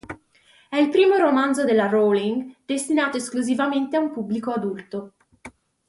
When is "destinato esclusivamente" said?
2.65-3.97